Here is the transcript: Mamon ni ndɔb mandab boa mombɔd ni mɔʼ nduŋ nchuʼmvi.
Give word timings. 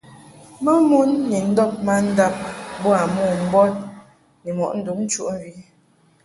Mamon 0.63 1.09
ni 1.29 1.37
ndɔb 1.49 1.71
mandab 1.85 2.35
boa 2.81 3.01
mombɔd 3.15 3.73
ni 4.43 4.49
mɔʼ 4.57 4.71
nduŋ 4.79 4.99
nchuʼmvi. 5.05 5.51